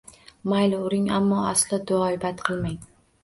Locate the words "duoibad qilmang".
1.91-2.81